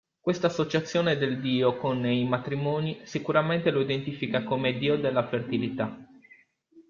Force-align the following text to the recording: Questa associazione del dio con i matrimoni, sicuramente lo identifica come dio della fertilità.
Questa 0.19 0.47
associazione 0.47 1.15
del 1.15 1.39
dio 1.41 1.77
con 1.77 2.03
i 2.07 2.27
matrimoni, 2.27 3.01
sicuramente 3.03 3.69
lo 3.69 3.81
identifica 3.81 4.43
come 4.43 4.75
dio 4.79 4.97
della 4.97 5.27
fertilità. 5.27 5.95